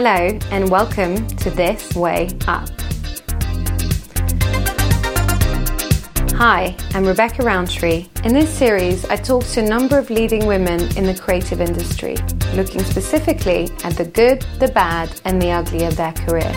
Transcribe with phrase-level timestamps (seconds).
[0.00, 2.68] Hello, and welcome to This Way Up.
[6.34, 8.06] Hi, I'm Rebecca Roundtree.
[8.22, 12.14] In this series, I talk to a number of leading women in the creative industry,
[12.54, 16.52] looking specifically at the good, the bad, and the ugly of their career.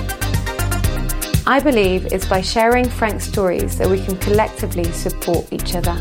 [1.47, 5.97] I believe it's by sharing frank stories that we can collectively support each other.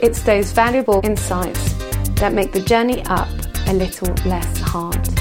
[0.00, 1.72] It's those valuable insights
[2.14, 3.28] that make the journey up
[3.68, 5.13] a little less hard.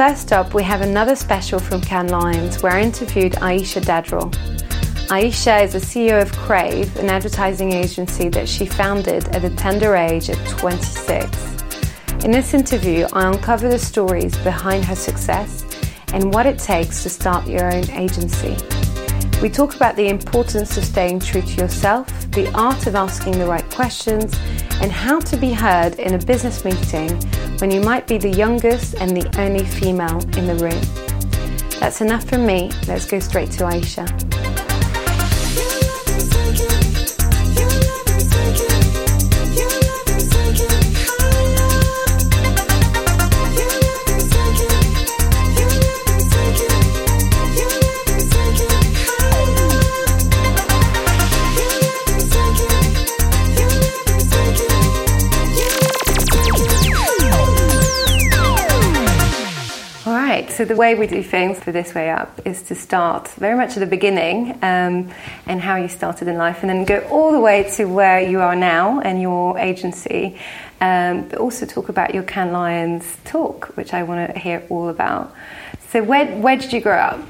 [0.00, 4.32] First up, we have another special from Cannes Lions where I interviewed Aisha Dadrell.
[5.08, 9.94] Aisha is the CEO of Crave, an advertising agency that she founded at a tender
[9.94, 12.24] age of 26.
[12.24, 15.66] In this interview, I uncover the stories behind her success
[16.14, 18.56] and what it takes to start your own agency.
[19.42, 23.46] We talk about the importance of staying true to yourself, the art of asking the
[23.46, 24.34] right questions,
[24.80, 27.20] and how to be heard in a business meeting
[27.60, 30.80] when you might be the youngest and the only female in the room.
[31.80, 32.70] That's enough from me.
[32.86, 34.49] Let's go straight to Aisha.
[60.60, 63.78] So the way we do things for This Way Up is to start very much
[63.78, 65.10] at the beginning um,
[65.46, 68.42] and how you started in life, and then go all the way to where you
[68.42, 70.38] are now and your agency.
[70.82, 74.90] Um, but also talk about your Cannes Lions talk, which I want to hear all
[74.90, 75.34] about.
[75.88, 77.20] So, where, where did you grow up?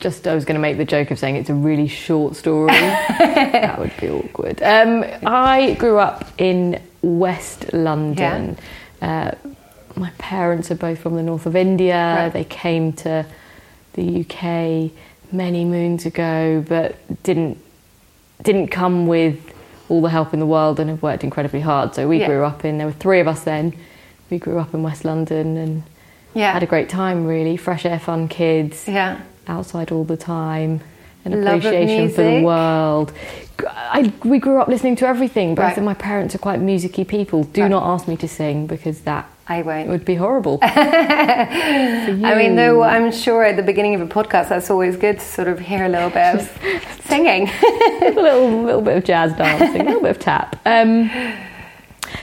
[0.00, 2.72] Just, I was going to make the joke of saying it's a really short story.
[2.72, 4.60] that would be awkward.
[4.60, 8.58] Um, I grew up in West London.
[9.00, 9.34] Yeah.
[9.44, 9.48] Uh,
[10.02, 11.94] my parents are both from the north of India.
[11.94, 12.32] Right.
[12.32, 13.24] They came to
[13.92, 14.90] the UK
[15.32, 17.58] many moons ago, but didn't
[18.42, 19.54] didn't come with
[19.88, 21.94] all the help in the world and have worked incredibly hard.
[21.94, 22.26] So we yeah.
[22.26, 23.76] grew up in there were three of us then.
[24.28, 25.82] We grew up in West London and
[26.34, 26.52] yeah.
[26.52, 27.56] had a great time really.
[27.56, 28.88] Fresh air, fun kids.
[28.88, 29.20] Yeah.
[29.46, 30.80] Outside all the time.
[31.24, 33.12] An appreciation for the world.
[33.66, 35.54] I, we grew up listening to everything.
[35.54, 35.78] Both right.
[35.78, 37.44] of my parents are quite musicy people.
[37.44, 37.68] Do right.
[37.68, 39.88] not ask me to sing because that I won't.
[39.88, 40.58] It would be horrible.
[40.62, 45.24] I mean, though I'm sure at the beginning of a podcast, that's always good to
[45.24, 49.82] sort of hear a little bit of singing, a little little bit of jazz dancing,
[49.82, 50.60] a little bit of tap.
[50.64, 51.10] Um,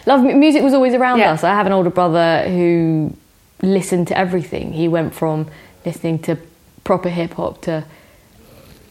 [0.06, 1.32] love music was always around yeah.
[1.32, 1.44] us.
[1.44, 3.14] I have an older brother who
[3.62, 4.74] listened to everything.
[4.74, 5.48] He went from
[5.86, 6.38] listening to
[6.84, 7.84] proper hip hop to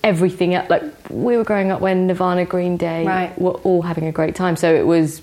[0.08, 0.54] everything.
[0.54, 3.38] Up like we were growing up when Nirvana, Green Day right.
[3.38, 4.56] were all having a great time.
[4.56, 5.22] So it was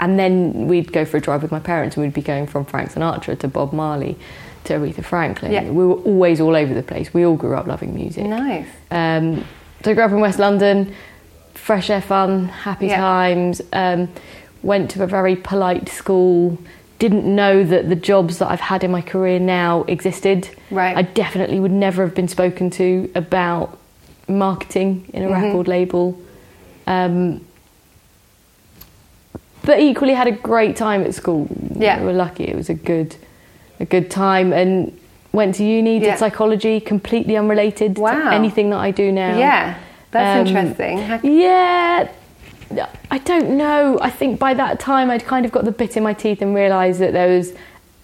[0.00, 2.64] and then we'd go for a drive with my parents and we'd be going from
[2.64, 4.16] Frank Sinatra to Bob Marley
[4.64, 5.52] to Aretha Franklin.
[5.52, 5.70] Yeah.
[5.70, 7.12] We were always all over the place.
[7.12, 8.24] We all grew up loving music.
[8.24, 8.66] Nice.
[8.90, 9.44] Um,
[9.84, 10.94] so I grew up in West London,
[11.54, 12.96] fresh air fun, happy yeah.
[12.96, 13.60] times.
[13.72, 14.08] Um,
[14.62, 16.58] went to a very polite school.
[16.98, 20.48] Didn't know that the jobs that I've had in my career now existed.
[20.70, 20.96] Right.
[20.96, 23.78] I definitely would never have been spoken to about
[24.30, 25.42] marketing in a mm-hmm.
[25.42, 26.20] record label.
[26.86, 27.44] Um,
[29.62, 31.48] but equally had a great time at school.
[31.76, 32.44] Yeah, we were lucky.
[32.44, 33.16] It was a good,
[33.78, 34.98] a good time, and
[35.32, 35.98] went to uni.
[35.98, 36.16] Did yeah.
[36.16, 38.30] psychology, completely unrelated wow.
[38.30, 39.36] to anything that I do now.
[39.38, 39.78] Yeah,
[40.10, 40.98] that's um, interesting.
[41.22, 42.10] Yeah.
[43.10, 43.98] I don't know.
[44.00, 46.54] I think by that time I'd kind of got the bit in my teeth and
[46.54, 47.52] realised that there was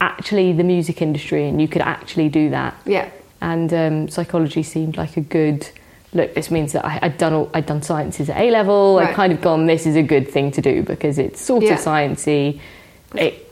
[0.00, 2.74] actually the music industry and you could actually do that.
[2.84, 3.08] Yeah.
[3.40, 5.68] And um, psychology seemed like a good
[6.16, 8.96] look, this means that I, had done all, I'd done sciences at A level.
[8.98, 9.10] Right.
[9.10, 11.74] I'd kind of gone, this is a good thing to do because it's sort yeah.
[11.74, 12.60] of sciencey.
[13.14, 13.46] It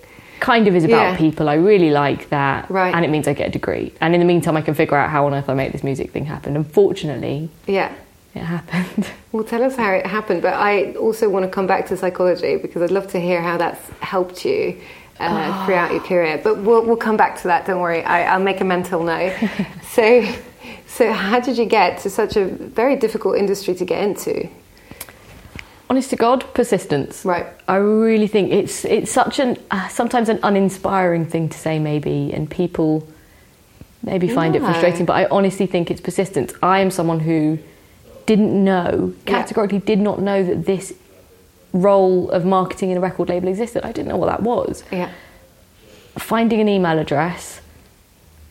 [0.44, 1.16] kind of is about yeah.
[1.16, 1.48] people.
[1.48, 2.94] I really like that, right.
[2.94, 3.92] and it means I get a degree.
[4.00, 6.10] And in the meantime, I can figure out how on earth I make this music
[6.10, 6.56] thing happen.
[6.56, 7.94] Unfortunately, yeah,
[8.34, 9.10] it happened.
[9.34, 10.42] Well, tell us how it happened.
[10.42, 13.56] But I also want to come back to psychology because I'd love to hear how
[13.56, 14.80] that's helped you.
[15.18, 15.66] Uh, oh.
[15.66, 17.66] Throughout your career, but we'll, we'll come back to that.
[17.66, 19.32] Don't worry, I, I'll make a mental note.
[19.90, 20.24] so,
[20.94, 24.48] so, how did you get to such a very difficult industry to get into?
[25.90, 27.24] Honest to God, persistence.
[27.24, 27.46] Right.
[27.66, 32.32] I really think it's it's such an uh, sometimes an uninspiring thing to say, maybe,
[32.32, 33.08] and people
[34.04, 35.04] maybe find it frustrating.
[35.04, 36.54] But I honestly think it's persistence.
[36.62, 37.58] I am someone who
[38.26, 39.86] didn't know categorically yeah.
[39.86, 40.94] did not know that this
[41.72, 43.84] role of marketing in a record label existed.
[43.84, 44.84] I didn't know what that was.
[44.92, 45.10] Yeah.
[46.16, 47.60] Finding an email address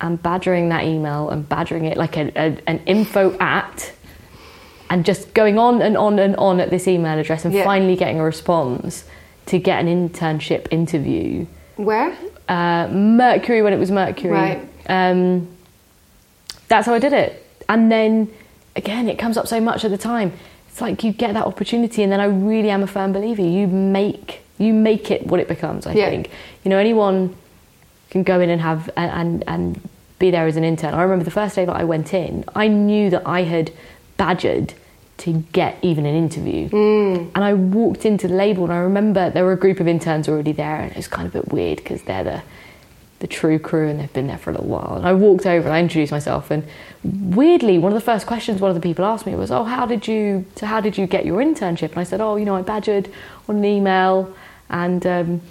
[0.04, 3.94] and badgering that email and badgering it like a, a, an info at
[4.90, 7.64] and just going on and on and on at this email address and yeah.
[7.64, 9.06] finally getting a response
[9.46, 11.46] to get an internship interview.
[11.78, 12.16] Where?
[12.50, 14.32] Uh, Mercury when it was Mercury.
[14.34, 14.70] Right.
[14.88, 15.48] Um,
[16.68, 17.46] that's how I did it.
[17.70, 18.30] And then
[18.76, 20.34] again, it comes up so much at the time.
[20.68, 23.42] It's like you get that opportunity, and then I really am a firm believer.
[23.42, 25.88] You make you make it what it becomes.
[25.88, 26.10] I Yeah.
[26.10, 26.30] think
[26.64, 27.36] you know anyone
[28.10, 29.90] can go in and have and, and and
[30.24, 30.94] be there as an intern.
[30.94, 33.72] I remember the first day that I went in, I knew that I had
[34.16, 34.74] badgered
[35.18, 36.70] to get even an interview.
[36.70, 37.31] Mm.
[37.36, 40.30] And I walked into the label, and I remember there were a group of interns
[40.30, 42.42] already there, and it was kind of a bit weird because they're the
[43.20, 44.96] the true crew and they've been there for a little while.
[44.98, 46.66] And I walked over and I introduced myself, and
[47.04, 49.86] weirdly, one of the first questions one of the people asked me was, "Oh, how
[49.86, 50.46] did you?
[50.56, 53.10] So how did you get your internship?" And I said, "Oh, you know, I badgered
[53.48, 54.34] on an email,
[54.70, 55.42] and um,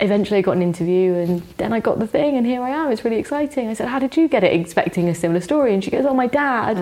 [0.00, 2.90] eventually I got an interview, and then I got the thing, and here I am.
[2.92, 5.82] It's really exciting." I said, "How did you get it?" Expecting a similar story, and
[5.84, 6.76] she goes, "Oh, my dad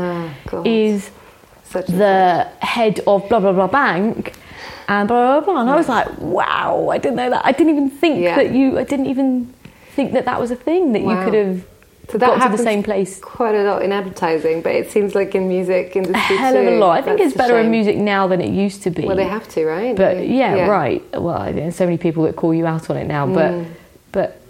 [0.53, 1.11] Oh, is."
[1.65, 4.35] Such the head of blah blah blah bank
[4.89, 7.73] and blah blah blah and I was like wow I didn't know that I didn't
[7.77, 8.37] even think Yeah.
[8.37, 9.55] that you I didn't even
[9.97, 11.11] think that that was a thing that Wow.
[11.19, 11.65] you could have
[12.09, 15.15] So that got to the same place quite a lot in advertising, but it seems
[15.15, 18.27] like in music a hell of a lot I think it's better in music now
[18.27, 19.97] than it used to be Well, they have to, right?
[19.97, 20.67] but yeah, Yeah.
[20.69, 23.67] right well there's so many people that call you out on it now but Mm.
[24.11, 24.41] but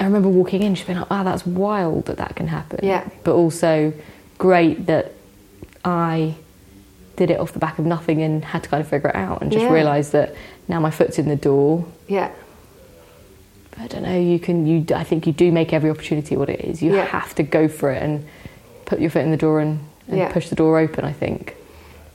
[0.00, 3.04] I remember walking in just being like wow that's wild that that can happen Yeah.
[3.22, 3.92] but also
[4.38, 5.12] great that
[5.84, 6.34] I
[7.16, 9.42] did it off the back of nothing and had to kind of figure it out
[9.42, 9.72] and just Yeah.
[9.72, 10.34] realise that
[10.68, 11.84] now my foot's in the door.
[12.08, 12.30] Yeah.
[13.78, 14.18] I don't know.
[14.18, 14.66] You can.
[14.66, 14.84] You.
[14.94, 16.82] I think you do make every opportunity what it is.
[16.82, 17.04] You Yeah.
[17.06, 18.24] have to go for it and
[18.84, 20.32] put your foot in the door and, and Yeah.
[20.32, 21.04] push the door open.
[21.04, 21.56] I think.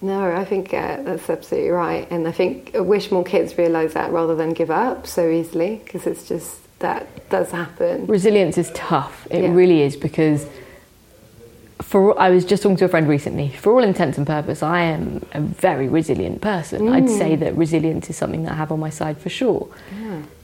[0.02, 3.94] No, I think uh, that's absolutely right, and I think I wish more kids realise
[3.94, 8.06] that rather than give up so easily because it's just that does happen.
[8.06, 9.26] Resilience is tough.
[9.32, 9.54] It Yeah.
[9.54, 10.46] really is because.
[11.82, 13.50] For I was just talking to a friend recently.
[13.50, 16.90] For all intents and purposes, I am a very resilient person.
[16.90, 17.40] I'd say Mm.
[17.42, 19.68] that resilience is something that I have on my side for sure.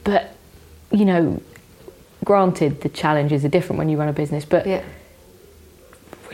[0.03, 0.31] But
[0.93, 1.41] you know,
[2.23, 4.45] granted, the challenges are different when you run a business.
[4.45, 4.81] But Yeah.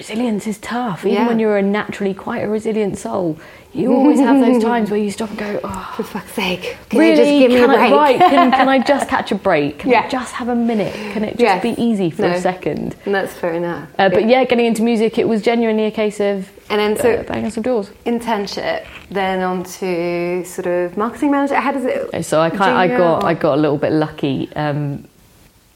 [0.04, 1.06] Resilience is tough.
[1.06, 1.28] Even Yeah.
[1.28, 3.38] when you're a naturally quite a resilient soul,
[3.74, 7.00] you always have those times where you stop and go, oh, For fuck's sake, can
[7.00, 7.12] really?
[7.12, 7.92] you just give me can a break?
[7.92, 9.80] I, right, can, can I just catch a break?
[9.80, 10.04] Can Yeah.
[10.06, 10.94] I just have a minute?
[11.14, 11.62] Can it just Yes.
[11.62, 12.30] be easy for No.
[12.32, 12.96] a second?
[13.06, 13.90] And that's fair enough.
[14.00, 17.10] Uh, but yeah, getting into music, it was genuinely a case of And then so
[17.14, 17.92] uh, banging some doors.
[18.06, 21.56] internship, then on to sort of marketing manager.
[21.56, 22.24] How does it?
[22.26, 25.04] So I kind I got or- I got a little bit lucky, um,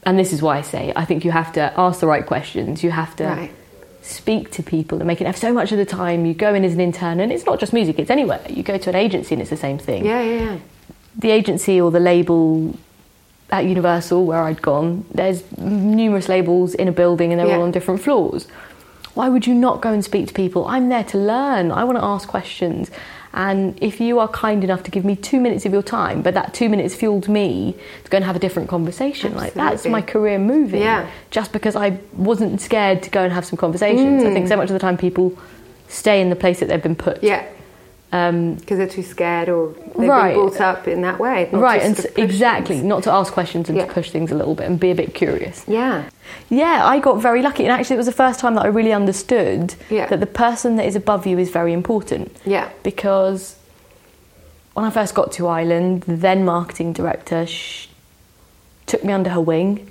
[0.06, 2.82] and this is why I say I think you have to ask the right questions.
[2.84, 3.50] You have to Right.
[4.04, 5.26] Speak to people and make it.
[5.26, 7.58] Have so much of the time, you go in as an intern, and it's not
[7.58, 8.40] just music; it's anywhere.
[8.48, 10.04] You go to an agency, and it's the same thing.
[10.04, 10.58] Yeah, yeah, yeah.
[11.16, 12.76] The agency or the label
[13.50, 17.56] at Universal, where I'd gone, there's numerous labels in a building, and they're Yeah.
[17.56, 18.46] all on different floors.
[19.14, 20.66] Why would you not go and speak to people?
[20.66, 21.70] I'm there to learn.
[21.70, 22.90] I want to ask questions.
[23.34, 26.34] And if you are kind enough to give me two minutes of your time, but
[26.34, 30.00] that two minutes fueled me to go and have a different conversation, like that's my
[30.00, 30.82] career moving.
[30.82, 31.10] Yeah.
[31.32, 34.22] Just because I wasn't scared to go and have some conversations.
[34.22, 34.48] I think mm.
[34.48, 35.36] so much of the time people
[35.88, 37.24] stay in the place that they've been put.
[37.24, 37.44] Yeah,
[38.14, 40.34] Um, because they're too scared or they've Right.
[40.34, 41.48] been brought up in that way.
[41.50, 42.86] not right, and exactly, things.
[42.86, 43.86] not to ask questions and Yeah.
[43.86, 45.64] to push things a little bit and be a bit curious.
[45.66, 46.02] Yeah,
[46.48, 48.92] Yeah, I got very lucky, and actually, it was the first time that I really
[48.92, 50.06] understood Yeah.
[50.06, 52.30] that the person that is above you is very important.
[52.44, 53.56] yeah, Because
[54.74, 57.88] when I first got to Island, the then marketing director sh-
[58.86, 59.88] took me under her wing,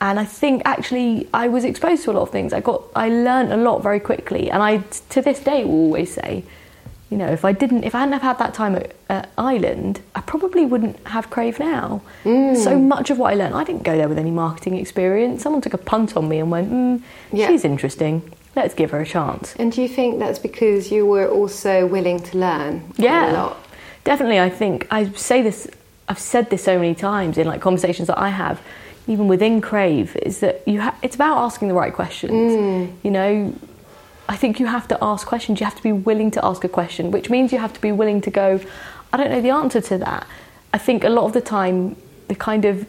[0.00, 2.54] and I think actually I was exposed to a lot of things.
[2.54, 4.80] I got, I learned a lot very quickly, and I
[5.10, 6.44] to this day will always say,
[7.12, 10.00] you know, if I didn't, if I hadn't have had that time at, at Island,
[10.14, 12.00] I probably wouldn't have Crave now.
[12.24, 15.42] So much of what I learned, I didn't go there with any marketing experience.
[15.42, 17.48] Someone took a punt on me and went, mm, Yeah.
[17.48, 18.22] she's interesting.
[18.56, 19.54] Let's give her a chance.
[19.58, 22.82] And do you think that's because you were also willing to learn?
[22.96, 23.56] Yeah, a lot.
[24.04, 24.40] definitely.
[24.40, 25.68] I think I say this.
[26.08, 28.60] I've said this so many times in like conversations that I have,
[29.06, 30.80] even within Crave, is that you.
[30.80, 32.52] Ha- it's about asking the right questions.
[33.02, 33.54] You know,
[34.28, 35.60] I think you have to ask questions.
[35.60, 37.92] You have to be willing to ask a question, which means you have to be
[37.92, 38.60] willing to go.
[39.12, 40.26] I don't know the answer to that.
[40.72, 41.96] I think a lot of the time,
[42.28, 42.86] the kind of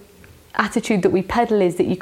[0.56, 1.98] attitude that we peddle is that you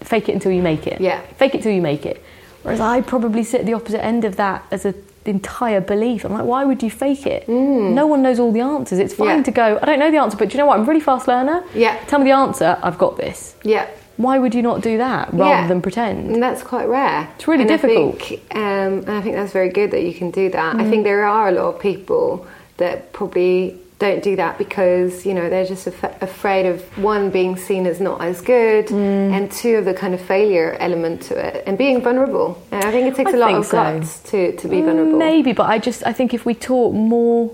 [0.00, 1.00] fake it until you make it.
[1.00, 1.20] Yeah.
[1.36, 2.22] Fake it till you make it.
[2.62, 6.24] Whereas I probably sit at the opposite end of that as an entire belief.
[6.24, 7.48] I'm like, why would you fake it?
[7.48, 8.98] No one knows all the answers.
[8.98, 9.36] It's fine Mm.
[9.38, 9.42] Yeah.
[9.42, 10.78] to go, I don't know the answer, but do you know what?
[10.78, 11.64] I'm a really fast learner.
[11.74, 11.98] Yeah.
[12.06, 13.54] Tell me the answer, I've got this.
[13.64, 13.86] Yeah.
[14.16, 15.66] Why would you not do that rather Yeah.
[15.68, 16.30] than pretend?
[16.34, 17.28] And that's quite rare.
[17.36, 18.14] It's really and difficult.
[18.16, 18.60] I think, um,
[19.06, 20.76] and I think that's very good that you can do that.
[20.76, 20.90] I Mm.
[20.90, 22.46] think there are a lot of people
[22.78, 27.56] that probably don't do that because you know they're just af- afraid of one being
[27.56, 29.32] seen as not as good, Mm.
[29.34, 32.58] and two of the kind of failure element to it, and being vulnerable.
[32.72, 33.76] And I think it takes I a lot of so.
[33.78, 35.18] guts to, to be vulnerable.
[35.18, 37.50] Maybe, but I just I think if we taught more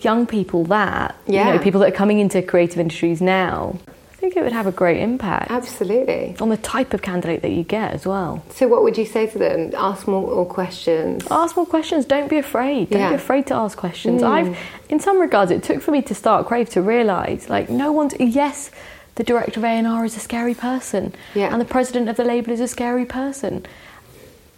[0.00, 1.52] young people that, you Yeah.
[1.52, 3.92] know, people that are coming into creative industries now, I
[4.24, 6.34] think it would have a great impact Absolutely.
[6.40, 8.42] on the type of candidate that you get as well.
[8.50, 9.72] So, what would you say to them?
[9.76, 11.26] Ask more, questions.
[11.30, 12.06] Ask more questions.
[12.06, 12.88] Don't be afraid.
[12.90, 13.08] Don't Yeah.
[13.10, 14.22] be afraid to ask questions.
[14.22, 14.28] Hmm.
[14.28, 17.92] I've, in some regards, it took for me to start Crave to realise, like, no
[17.92, 18.14] one's.
[18.18, 18.70] Yes,
[19.16, 21.52] the director of A and R is a scary person, Yeah.
[21.52, 23.66] and the president of the label is a scary person.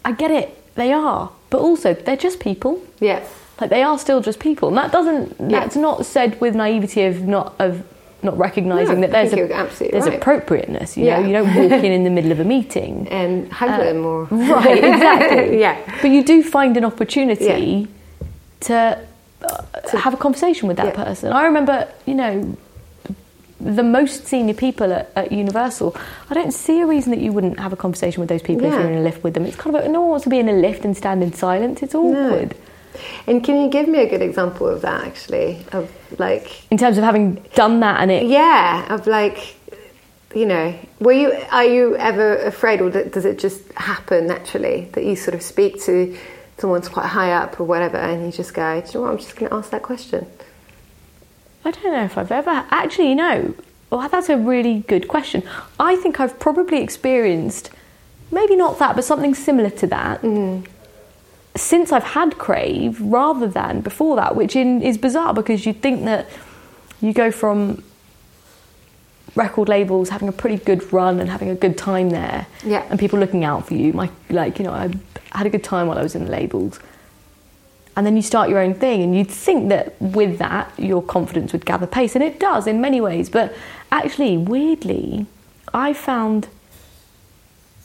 [0.04, 0.49] I get it.
[0.76, 2.80] They are, but also they're just people.
[3.00, 3.20] Yeah.
[3.61, 5.35] Like they are still just people, and that doesn't.
[5.40, 5.61] Yeah.
[5.61, 7.82] That's not said with naivety of not of
[8.23, 10.14] not recognising No, that there's a, there's right.
[10.18, 10.96] appropriateness.
[10.96, 11.20] You Yeah.
[11.20, 13.06] know, you don't walk in in the middle of a meeting.
[13.11, 14.25] And hug Uh, them or.
[14.30, 15.61] Right, exactly.
[15.61, 15.76] Yeah.
[16.02, 17.88] But you do find an opportunity
[18.61, 18.99] to,
[19.42, 19.62] uh,
[19.99, 21.04] have a conversation with that Yeah.
[21.04, 21.32] person.
[21.32, 22.56] I remember, you know,
[23.61, 25.96] the most senior people at, at Universal.
[26.30, 28.73] I don't see a reason that you wouldn't have a conversation with those people if
[28.73, 29.46] you're in a lift with them.
[29.46, 31.32] It's kind of a, no one wants to be in a lift and stand in
[31.32, 31.82] silence.
[31.82, 32.54] It's awkward.
[33.26, 35.65] And can you give me a good example of that, actually?
[35.73, 39.57] Of like, In terms of having done that and it, yeah, of like,
[40.35, 45.05] you know, were you, are you ever afraid or does it just happen naturally that
[45.05, 46.17] you sort of speak to
[46.59, 49.19] someone's quite high up or whatever and you just go, do you know what, I'm
[49.19, 50.26] just going to ask that question?
[51.65, 53.15] I don't know if I've ever actually.
[53.15, 53.55] No,
[53.91, 55.43] well, that's a really good question.
[55.81, 57.71] I think I've probably experienced
[58.31, 60.71] maybe not that, but something similar to that mm-hmm.
[61.57, 66.05] Since I've had Crave, rather than before that, which in, is bizarre because you'd think
[66.05, 66.29] that
[67.01, 67.83] you go from
[69.35, 72.85] record labels having a pretty good run and having a good time there, Yeah.
[72.89, 73.93] and people looking out for you.
[73.93, 74.91] My like, you know, I
[75.33, 76.79] had a good time while I was in the labels
[77.97, 81.53] and then you start your own thing and you'd think that with that your confidence
[81.53, 83.55] would gather pace and it does in many ways but
[83.91, 85.25] actually weirdly
[85.73, 86.47] i found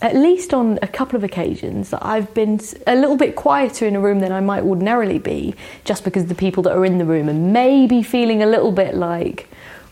[0.01, 3.95] at least on a couple of occasions that i've been a little bit quieter in
[3.95, 5.53] a room than i might ordinarily be
[5.83, 8.95] just because the people that are in the room are maybe feeling a little bit
[8.95, 9.47] like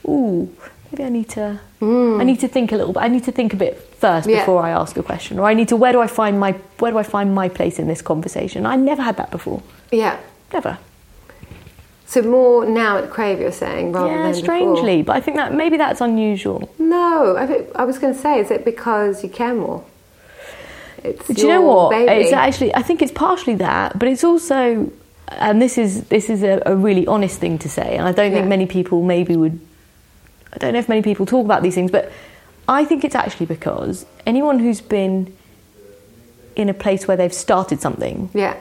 [0.08, 0.54] ooh
[0.92, 2.26] maybe i need to i mm.
[2.26, 4.40] need to think a little bit i need to think a bit first Yeah.
[4.40, 6.92] before i ask a question or i need to where do i find my where
[6.92, 9.62] do i find my place in this conversation i never had that before
[9.92, 10.18] Yeah.
[10.54, 10.78] Never.
[12.06, 15.54] So more now at Crave, you're saying, rather yeah, than strangely, but I think that
[15.54, 16.68] maybe that's unusual.
[16.80, 19.86] No, I, think, I was going to say, is it because you care more?
[21.04, 21.92] It's Do you know what?
[21.92, 22.24] Baby.
[22.24, 24.92] It's actually I think it's partially that, but it's also
[25.28, 28.32] and this is this is a, a really honest thing to say, and I don't
[28.32, 29.60] think many people maybe would.
[30.54, 32.12] I don't know if many people talk about these things, but
[32.68, 35.36] I think it's actually because anyone who's been
[36.56, 38.58] in a place where they've started something yeah,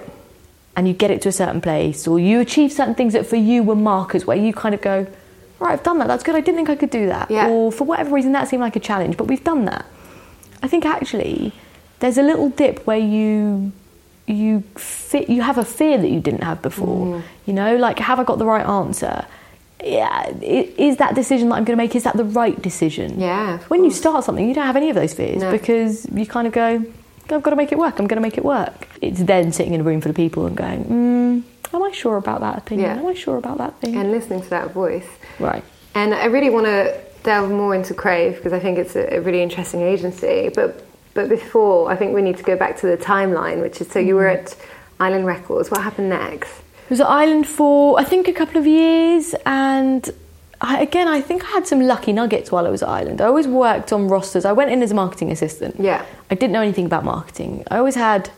[0.76, 3.36] and you get it to a certain place, or you achieve certain things that for
[3.36, 5.06] you were markers where you kind of go,
[5.58, 7.30] right, I've done that, that's good, I didn't think I could do that.
[7.30, 7.48] Yeah.
[7.48, 9.86] Or for whatever reason, that seemed like a challenge, but we've done that.
[10.62, 11.52] I think actually
[12.00, 13.72] there's a little dip where you.
[14.26, 17.22] You fit, you have a fear that you didn't have before.
[17.46, 19.24] You know, like have I got the right answer?
[19.82, 21.96] Yeah, is that decision that I'm going to make?
[21.96, 23.18] Is that the right decision?
[23.18, 25.50] Yeah, When you start something, you don't have any of those fears No.
[25.50, 26.84] because you kind of go,
[27.30, 27.98] I've got to make it work.
[27.98, 28.86] I'm going to make it work.
[29.00, 31.42] It's then sitting in a room full of people and going, mm,
[31.74, 32.90] Am I sure about that opinion?
[32.96, 33.00] Yeah.
[33.02, 33.96] Am I sure about that thing?
[33.96, 35.06] and listening to that voice.
[35.38, 35.64] right.
[35.94, 39.20] And I really want to delve more into Crave because I think it's a, a
[39.22, 40.50] really interesting agency.
[40.54, 40.84] But
[41.14, 43.98] but before, I think we need to go back to the timeline, which is so
[43.98, 44.38] you were Mm.
[44.38, 44.56] at
[45.00, 45.70] Island Records.
[45.70, 46.50] What happened next?
[46.50, 50.08] I was at Island for I think a couple of years, and
[50.60, 53.20] I, again I think I had some lucky nuggets while I was at Island.
[53.20, 54.44] I always worked on rosters.
[54.44, 55.76] I went in as a marketing assistant.
[55.78, 56.02] Yeah.
[56.30, 57.64] I didn't know anything about marketing.
[57.70, 58.30] I always had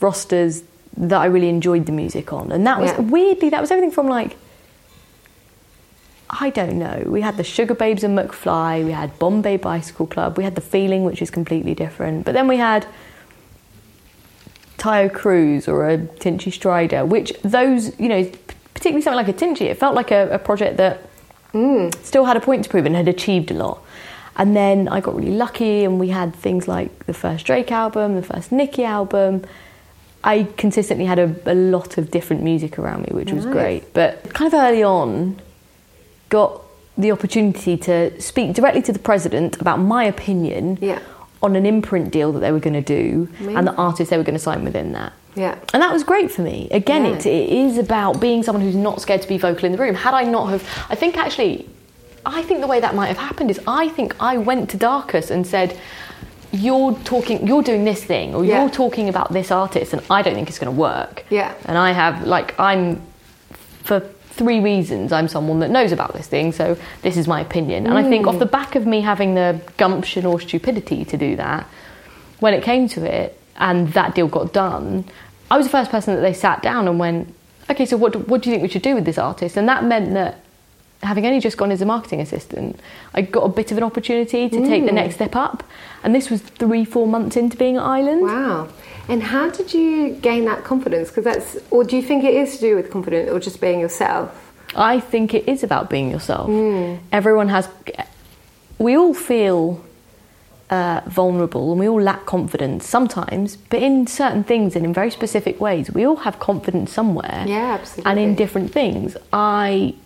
[0.00, 0.62] rosters
[0.96, 3.00] that I really enjoyed the music on, and that was Yeah.
[3.00, 4.36] weirdly that was everything from like
[6.30, 7.02] I don't know.
[7.06, 8.84] We had the Sugababes and McFly.
[8.84, 10.38] We had Bombay Bicycle Club.
[10.38, 12.24] We had the Feeling, which is completely different.
[12.24, 12.86] But then we had
[14.78, 18.30] Taio Cruz or a Tinchy Stryder, which those, you know,
[18.74, 21.02] particularly something like a Tinchy, it felt like a, a project that
[21.52, 21.92] mm.
[22.04, 23.82] still had a point to prove and had achieved a lot.
[24.36, 28.14] And then I got really lucky, and we had things like the first Drake album,
[28.14, 29.44] the first Nicki album.
[30.22, 33.92] I consistently had a, a lot of different music around me, which was great.
[33.92, 35.40] But kind of early on,
[36.30, 36.62] got
[36.96, 40.98] the opportunity to speak directly to the president about my opinion Yeah.
[41.42, 43.74] on an imprint deal that they were going to do and the Amazing.
[43.78, 45.12] artist they were going to sign within that.
[45.34, 45.54] Yeah.
[45.72, 46.68] And that was great for me.
[46.72, 47.12] Again, Yeah.
[47.12, 49.94] it, it is about being someone who's not scared to be vocal in the room.
[49.94, 51.68] Had I not have, I think actually,
[52.26, 55.30] I think the way that might have happened is I think I went to Darcus
[55.30, 55.78] and said,
[56.52, 58.60] "You're talking, you're doing this thing, or Yeah.
[58.60, 61.52] you're talking about this artist, and I don't think it's going to work." Yeah.
[61.64, 63.00] And I have like I'm
[63.84, 64.02] for
[64.40, 67.86] three reasons I'm someone that knows about this thing, so this is my opinion.
[67.86, 68.38] And I think off mm.
[68.38, 71.68] the back of me having the gumption or stupidity to do that,
[72.38, 75.04] when it came to it and that deal got done,
[75.50, 77.34] I was the first person that they sat down and went,
[77.68, 79.58] okay, so what, do- what do you think we should do with this artist?
[79.58, 80.42] And that meant that
[81.02, 82.80] having only just gone as a marketing assistant,
[83.12, 84.94] I got a bit of an opportunity to take the mm.
[84.94, 85.64] next step up.
[86.02, 88.22] And this was three, four months into being at Island.
[88.22, 88.68] Wow.
[89.10, 91.08] And how did you gain that confidence?
[91.08, 93.80] Because that's, or do you think it is to do with confidence or just being
[93.80, 94.52] yourself?
[94.76, 96.48] I think it is about being yourself.
[97.10, 97.68] Everyone has,
[98.78, 99.84] we all feel
[100.70, 105.10] uh, vulnerable and we all lack confidence sometimes, but in certain things and in very
[105.10, 107.44] specific ways, we all have confidence somewhere.
[107.48, 108.10] Yeah, absolutely.
[108.12, 109.16] And in different things.
[109.32, 109.96] I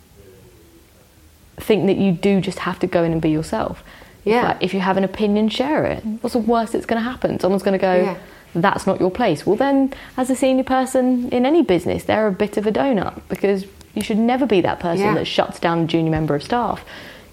[1.58, 3.84] think that you do just have to go in and be yourself.
[4.24, 4.48] Yeah.
[4.48, 6.02] Like, if you have an opinion, share it.
[6.22, 7.38] What's the worst that's going to happen?
[7.38, 8.16] Someone's going to go, Yeah.
[8.54, 9.44] That's not your place.
[9.46, 13.20] Well, then, as a senior person in any business, they're a bit of a donut
[13.28, 15.14] because you should never be that person Yeah.
[15.14, 16.84] that shuts down a junior member of staff.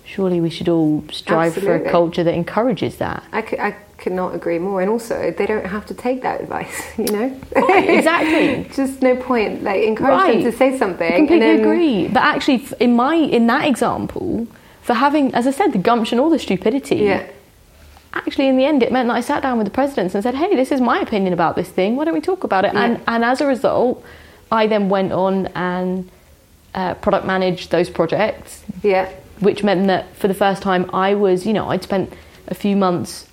[0.06, 3.24] Surely we should all strive for a culture that encourages that.
[3.32, 4.82] I could, I could not agree more.
[4.82, 7.40] And also, they don't have to take that advice, you know?
[7.56, 8.70] Right, exactly.
[8.76, 9.64] Just no point.
[9.64, 11.12] Like, encourage them to say something.
[11.14, 12.08] I completely and then, agree.
[12.10, 14.48] But actually, in my in that example,
[14.82, 17.24] for having, as I said, the gumption or the stupidity, Yeah.
[18.14, 20.36] Actually, in the end, it meant that I sat down with the presidents and said,
[20.36, 21.96] "Hey, this is my opinion about this thing.
[21.96, 24.04] Why don't we talk about it?" And and as a result,
[24.52, 26.10] I then went on and
[26.76, 29.10] uh, product managed those projects, Yeah.
[29.40, 32.14] which meant that for the first time, I was, you know, I'd spent
[32.48, 33.28] a few months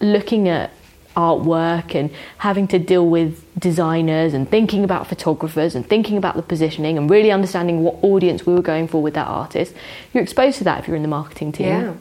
[0.00, 0.70] looking at
[1.16, 6.42] artwork and having to deal with designers and thinking about photographers and thinking about the
[6.42, 9.74] positioning and really understanding what audience we were going for with that artist.
[10.14, 11.66] You're exposed to that if you're in the marketing team.
[11.66, 11.92] Yeah.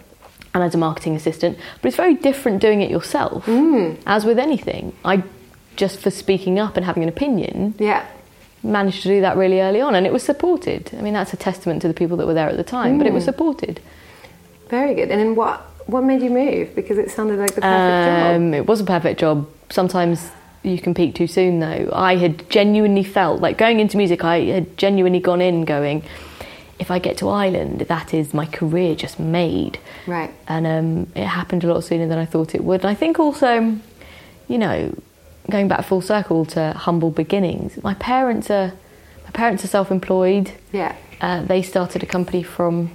[0.53, 3.47] And as a marketing assistant, but it's very different doing it yourself.
[4.07, 5.23] As with anything, I
[5.75, 8.03] just for speaking up and having an opinion Yeah.
[8.63, 10.89] managed to do that really early on, and it was supported.
[10.97, 13.05] I mean, that's a testament to the people that were there at the time, but
[13.07, 13.79] it was supported.
[14.69, 15.09] Very good.
[15.11, 16.75] And then what, what made you move?
[16.75, 18.35] Because it sounded like the perfect job.
[18.35, 19.47] Um, it was a perfect job.
[19.69, 20.31] Sometimes
[20.63, 21.89] you can peak too soon, though.
[21.93, 26.03] I had genuinely felt like going into music, I had genuinely gone in going,
[26.79, 29.79] if I get to Island, that is my career just made.
[30.07, 30.33] Right.
[30.47, 32.81] And um, it happened a lot sooner than I thought it would.
[32.81, 33.77] And I think also,
[34.47, 34.97] you know,
[35.49, 38.71] going back full circle to humble beginnings, my parents are
[39.25, 40.51] my parents are self-employed.
[40.71, 40.95] Yeah.
[41.21, 42.91] Uh, they started a company from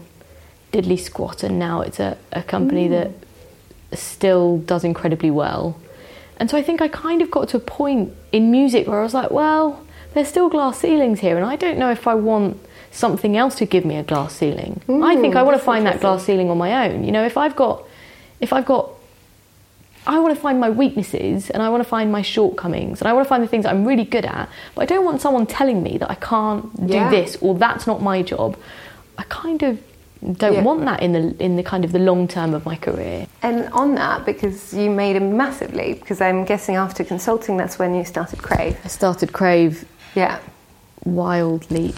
[0.73, 3.13] diddly squat, and now it's a, a company that
[3.93, 5.79] still does incredibly well.
[6.41, 9.03] And so I think I kind of got to a point in music where I
[9.05, 12.59] was like, well, there's still glass ceilings here, and I don't know if I want
[12.95, 14.81] something else to give me a glass ceiling.
[14.89, 17.05] I think I want to find that glass ceiling on my own.
[17.05, 17.83] You know, if I've got,
[18.41, 18.91] if I've got
[20.07, 23.15] I want to find my weaknesses and I want to find my shortcomings and I
[23.15, 25.83] want to find the things I'm really good at, but I don't want someone telling
[25.83, 27.09] me that I can't do Yeah.
[27.09, 28.57] this or that's not my job.
[29.17, 29.79] I kind of
[30.37, 30.63] don't Yeah.
[30.63, 33.27] want that in the in the kind of the long term of my career.
[33.43, 37.79] And on that, because you made a massive leap, because I'm guessing after consulting, that's
[37.79, 38.77] when you started Crave.
[38.85, 40.37] I started Crave Yeah.
[41.07, 41.97] Wild Leap.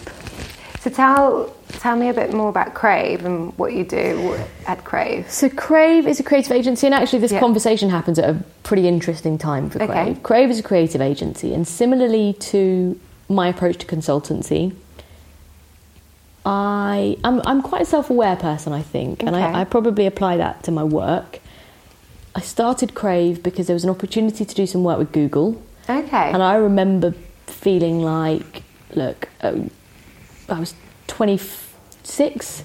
[0.86, 5.28] So tell tell me a bit more about Crave and what you do at Crave.
[5.28, 7.40] So Crave is a creative agency, and actually, this Yeah.
[7.40, 9.92] conversation happens at a pretty interesting time for Okay.
[9.92, 10.22] Crave.
[10.22, 12.96] Crave is a creative agency, and similarly to
[13.28, 14.74] my approach to consultancy,
[16.44, 20.62] I I'm, I'm quite a self-aware person, I think, and I, I probably apply that
[20.64, 21.40] to my work.
[22.36, 26.30] I started Crave because there was an opportunity to do some work with Google, Okay.
[26.32, 27.12] and I remember
[27.48, 28.62] feeling like,
[28.94, 29.54] look, uh,
[30.48, 30.74] I was
[31.08, 32.64] 26,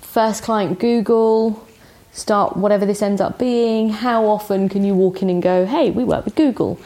[0.00, 1.66] first client Google,
[2.12, 3.90] start whatever this ends up being.
[3.90, 6.80] How often can you walk in and go, hey, we work with Google?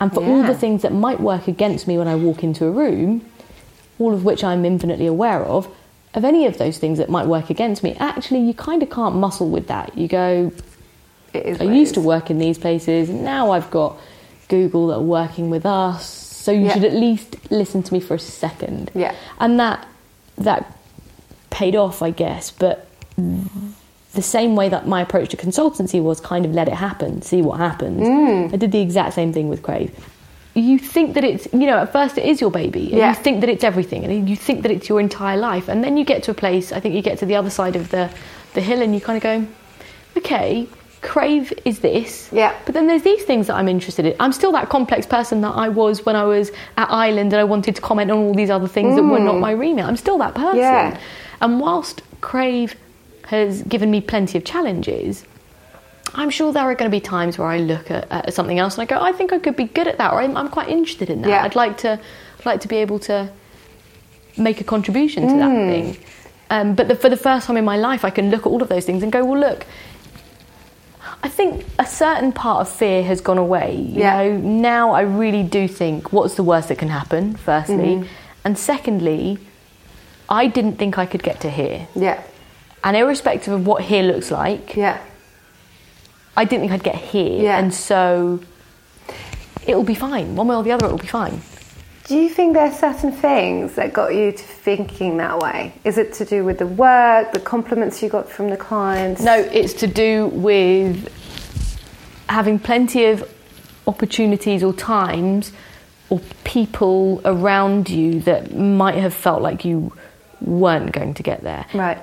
[0.00, 2.70] And for all the things that might work against me when I walk into a
[2.70, 3.28] room,
[3.98, 5.68] all of which I'm infinitely aware of,
[6.14, 9.16] of any of those things that might work against me, actually, you kind of can't
[9.16, 9.98] muscle with that.
[9.98, 10.52] You go,
[11.32, 13.98] it is I used to work in these places, and now I've got
[14.48, 16.27] Google that are working with us.
[16.38, 16.74] So you Yeah.
[16.74, 18.90] should at least listen to me for a second.
[18.94, 19.12] Yeah.
[19.40, 19.86] And that
[20.38, 20.72] that
[21.50, 22.50] paid off, I guess.
[22.50, 22.86] But
[24.14, 27.42] the same way that my approach to consultancy was kind of let it happen, see
[27.42, 28.02] what happens.
[28.06, 28.52] Mm.
[28.54, 29.90] I did the exact same thing with Crave.
[30.54, 32.84] You think that it's, you know, at first it is your baby.
[32.90, 33.08] And Yeah.
[33.10, 35.68] You think that it's everything, and you think that it's your entire life.
[35.68, 37.76] And then you get to a place, I think you get to the other side
[37.76, 38.08] of the,
[38.54, 39.46] the hill, and you kind of go,
[40.16, 40.66] okay,
[41.00, 42.28] Crave is this.
[42.32, 42.54] Yeah.
[42.66, 44.16] But then there's these things that I'm interested in.
[44.18, 47.44] I'm still that complex person that I was when I was at Island and I
[47.44, 49.84] wanted to comment on all these other things that were not my remit.
[49.84, 50.58] I'm still that person.
[50.58, 51.00] Yeah.
[51.40, 52.74] And whilst Crave
[53.26, 55.24] has given me plenty of challenges,
[56.14, 58.78] I'm sure there are going to be times where I look at, at something else
[58.78, 60.68] and I go, I think I could be good at that, or I'm, I'm quite
[60.68, 61.28] interested in that.
[61.28, 61.44] Yeah.
[61.44, 62.00] I'd like to,
[62.38, 63.30] I'd like to be able to
[64.36, 65.96] make a contribution to that thing.
[66.50, 68.62] Um, but the, for the first time in my life, I can look at all
[68.62, 69.66] of those things and go, well, look,
[71.22, 73.74] I think a certain part of fear has gone away.
[73.74, 74.22] You Yeah.
[74.22, 77.34] know, now I really do think, what's the worst that can happen?
[77.34, 78.06] Firstly, mm-hmm.
[78.44, 79.38] and secondly,
[80.28, 81.88] I didn't think I could get to here.
[81.94, 82.22] Yeah.
[82.84, 84.98] And irrespective of what here looks like, Yeah.
[86.36, 87.42] I didn't think I'd get here.
[87.42, 87.58] Yeah.
[87.58, 88.38] And so
[89.66, 90.36] it'll be fine.
[90.36, 91.40] One way or the other, it'll be fine.
[92.08, 95.74] Do you think there are certain things that got you to thinking that way?
[95.84, 99.20] Is it to do with the work, the compliments you got from the clients?
[99.20, 101.06] No, it's to do with
[102.30, 103.30] having plenty of
[103.86, 105.52] opportunities or times
[106.08, 109.92] or people around you that might have felt like you
[110.40, 111.66] weren't going to get there.
[111.74, 111.98] Right.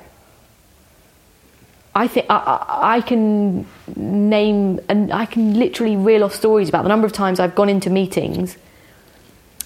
[1.96, 3.66] I think I, I, I can
[3.96, 7.70] name and I can literally reel off stories about the number of times I've gone
[7.70, 8.56] into meetings,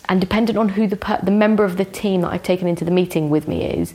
[0.10, 2.84] and dependent on who the per, the member of the team that I've taken into
[2.84, 3.94] the meeting with me is,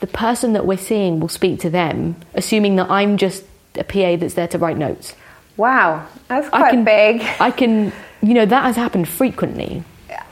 [0.00, 3.44] the person that we're seeing will speak to them, assuming that I'm just
[3.76, 5.14] a PA that's there to write notes.
[5.56, 6.06] Wow.
[6.28, 7.22] That's I quite can, big.
[7.40, 9.82] I can, you know, that has happened frequently.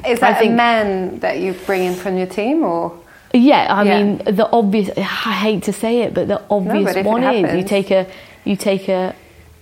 [0.06, 2.92] Is I that think- a man that you bring in from your team or?
[3.34, 4.02] Yeah, I Yeah.
[4.02, 4.88] mean the obvious.
[4.96, 7.90] I hate to say it, but the obvious but if it one is you take
[7.90, 8.06] a
[8.44, 9.14] you take a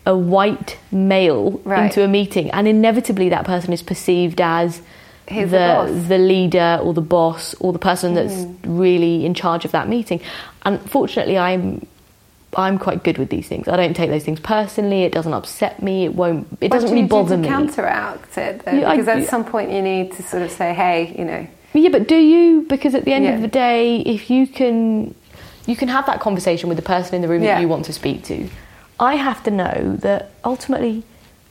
[0.06, 1.84] a white male Right.
[1.86, 4.82] into a meeting, and inevitably that person is perceived as
[5.26, 6.04] The the.
[6.08, 8.78] The leader or the boss or the person that's hmm.
[8.78, 10.20] really in charge of that meeting.
[10.64, 11.86] Unfortunately, I'm.
[12.56, 13.66] I'm quite good with these things.
[13.66, 15.02] I don't take those things personally.
[15.02, 16.04] It doesn't upset me.
[16.04, 16.46] It won't.
[16.60, 17.48] It What doesn't do really you do bother to me.
[17.48, 18.78] counteract it then?
[18.80, 21.46] Yeah, I- because at some point you need to sort of say, hey, you know,
[21.72, 22.64] Yeah, but do you?
[22.68, 23.34] Because at the end Yeah.
[23.34, 25.16] of the day, if you can,
[25.66, 27.54] you can have that conversation with the person in the room Yeah.
[27.56, 28.48] that you want to speak to.
[29.00, 31.02] I have to know that ultimately,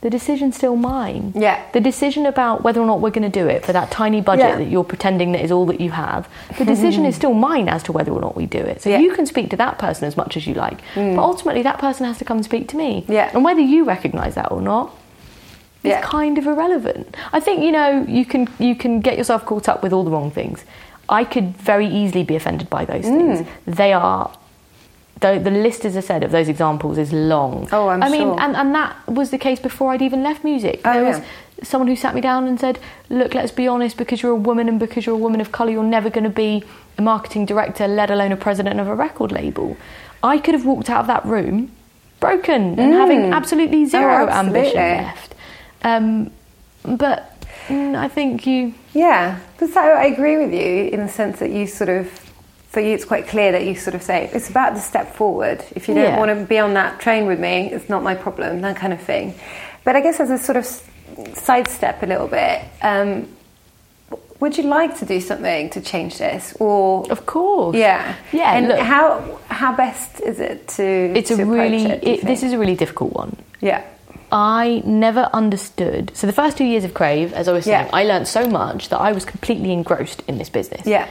[0.03, 1.31] the decision's still mine.
[1.33, 1.63] Yeah.
[1.71, 4.45] The decision about whether or not we're going to do it for that tiny budget
[4.47, 4.55] Yeah.
[4.57, 7.83] that you're pretending that is all that you have, the decision is still mine as
[7.83, 8.81] to whether or not we do it.
[8.81, 8.97] So Yeah.
[8.99, 12.05] you can speak to that person as much as you like, but ultimately that person
[12.05, 13.05] has to come and speak to me.
[13.07, 13.29] Yeah.
[13.33, 14.91] And whether you recognise that or not,
[15.83, 16.01] is Yeah.
[16.01, 17.15] kind of irrelevant.
[17.31, 20.11] I think you know you can you can get yourself caught up with all the
[20.11, 20.65] wrong things.
[21.07, 23.17] I could very easily be offended by those Mm.
[23.17, 23.47] things.
[23.65, 24.31] They are.
[25.23, 27.67] The, the list, as I said, of those examples is long.
[27.71, 30.81] Oh, I'm I mean, and, and that was the case before I'd even left music.
[30.85, 31.19] Oh, there yeah.
[31.19, 32.77] was someone who sat me down and said,
[33.09, 33.95] "Look, let's be honest.
[33.97, 36.29] Because you're a woman and because you're a woman of color, you're never going to
[36.29, 36.63] be
[36.97, 39.77] a marketing director, let alone a president of a record label."
[40.21, 41.71] I could have walked out of that room
[42.19, 44.79] broken and having absolutely zero ambition Mm.
[44.79, 45.05] Oh, absolutely.
[45.05, 45.35] left.
[45.83, 46.31] Um,
[46.97, 47.19] but
[47.67, 48.73] mm, I think you.
[48.93, 52.07] Yeah, so I agree with you in the sense that you sort of,
[52.73, 55.63] for you, it's quite clear that you sort of say it's about the step forward.
[55.75, 56.17] If you don't Yeah.
[56.19, 58.99] want to be on that train with me, it's not my problem, that kind of
[59.01, 59.35] thing.
[59.85, 60.65] But I guess as a sort of
[61.37, 63.27] sidestep a little bit, um,
[64.39, 67.75] would you like to do something to change this, or Of course.
[67.77, 68.79] yeah, Yeah, And look.
[68.79, 70.83] how how best is it to?
[71.15, 71.85] It's to a really.
[71.85, 73.37] it, It, this is a really difficult one.
[73.61, 73.81] yeah,
[74.31, 76.11] I never understood.
[76.15, 77.99] So the first two years of Crave, as I was saying, Yeah.
[78.01, 80.85] I learned so much that I was completely engrossed in this business.
[80.87, 81.05] yeah,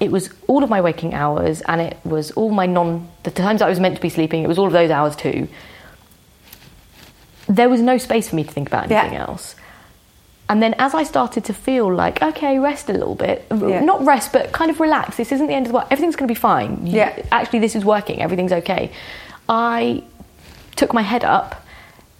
[0.00, 3.08] It was all of my waking hours, and it was all my non.
[3.24, 5.48] The times I was meant to be sleeping, it was all of those hours too.
[7.48, 9.00] There was no space for me to think about Yeah.
[9.00, 9.54] anything else.
[10.50, 13.80] And then as I started to feel like, okay, rest a little bit, Yeah.
[13.80, 15.16] not rest, but kind of relax.
[15.16, 15.88] This isn't the end of the world.
[15.90, 16.86] Everything's going to be fine.
[16.86, 17.12] You- Yeah.
[17.32, 18.22] Actually, this is working.
[18.22, 18.90] Everything's okay.
[19.48, 20.02] I
[20.76, 21.64] took my head up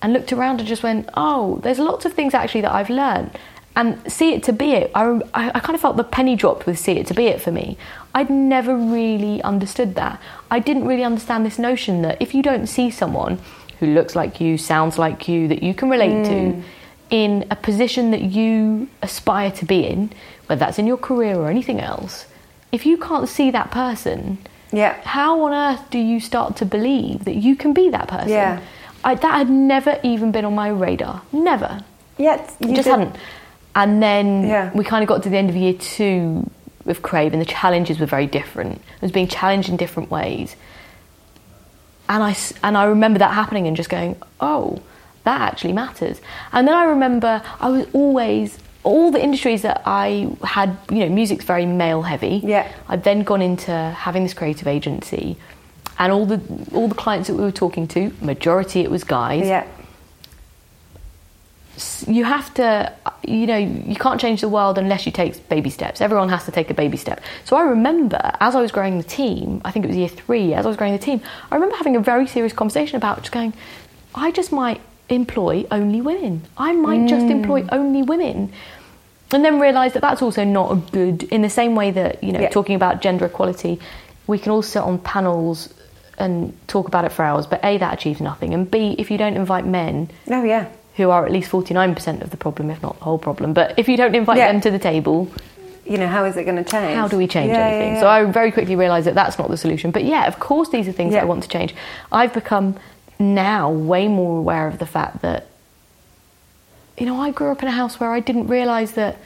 [0.03, 3.31] and looked around and just went, oh, there's lots of things actually that I've learned.
[3.79, 4.91] And see it to be it.
[4.93, 7.53] I, I, kind of felt the penny dropped with see it to be it for
[7.53, 7.79] me.
[8.13, 10.21] I'd never really understood that.
[10.51, 13.39] I didn't really understand this notion that if you don't see someone
[13.79, 16.63] who looks like you, sounds like you, that you can relate to, mm.
[17.11, 20.11] in a position that you aspire to be in,
[20.47, 22.27] whether that's in your career or anything else,
[22.73, 24.39] if you can't see that person,
[24.73, 25.01] yeah.
[25.05, 28.31] how on earth do you start to believe that you can be that person?
[28.31, 28.61] Yeah.
[29.05, 31.23] I, that had never even been on my radar.
[31.31, 31.85] Never.
[32.19, 33.17] Yet It you just did- hadn't.
[33.79, 34.71] And then Yeah.
[34.75, 36.51] we kind of got to the end of year two
[36.85, 38.73] with Crave, and the challenges were very different.
[38.97, 40.57] It was being challenged in different ways.
[42.09, 44.81] And I, and I remember that happening and just going, oh,
[45.25, 46.21] that actually matters.
[46.53, 51.11] And then I remember I was always, all the industries that I had, you know,
[51.11, 52.41] music's very male heavy.
[52.43, 52.67] Yeah.
[52.89, 55.37] I'd then gone into having this creative agency.
[56.01, 56.41] And all the
[56.73, 59.65] all the clients that we were talking to, majority it was guys Yeah,
[62.07, 62.93] you have to
[63.27, 66.01] you know you can't change the world unless you take baby steps.
[66.01, 67.21] Everyone has to take a baby step.
[67.45, 70.55] So i remember as i was growing the team i think it was year three
[70.55, 73.33] as i was growing the team i remember having a very serious conversation about just
[73.33, 73.53] going
[74.15, 76.43] i just might employ only women.
[76.57, 77.31] I might just mm.
[77.31, 78.53] employ only women.
[79.33, 82.33] And then realize that that's also not a good in the same way that you
[82.33, 82.49] know Yeah.
[82.49, 83.79] talking about gender equality
[84.27, 85.73] we can all sit on panels
[86.19, 89.19] and talk about it for hours but a that achieves nothing and b if you
[89.19, 90.67] don't invite men oh yeah,
[90.99, 93.55] who are at least 49% of the problem, if not the whole problem.
[93.55, 94.53] But if you don't invite Yeah.
[94.53, 95.29] them to the table,
[95.87, 96.97] you know, how is it going to change?
[96.97, 97.95] How do we change Yeah, anything?
[97.95, 98.09] yeah, So.
[98.09, 99.93] I very quickly realised that that's not the solution.
[99.93, 101.75] But yeah, of course, these are things that I want to change.
[102.13, 102.75] I've become
[103.21, 105.47] now way more aware of the fact that,
[106.99, 109.17] you know, I grew up in a house where I didn't realise that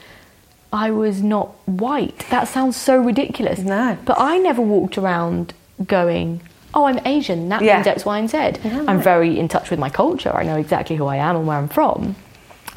[0.74, 2.26] I was not white.
[2.30, 3.60] That sounds so ridiculous.
[3.60, 3.96] No.
[4.04, 5.54] But I never walked around
[5.86, 6.42] going,
[6.74, 7.48] oh, I'm Asian.
[7.48, 7.76] That Yeah.
[7.76, 8.38] means X, Y, and Z.
[8.64, 8.84] No.
[8.88, 10.34] I'm very in touch with my culture.
[10.34, 12.16] I know exactly who I am and where I'm from.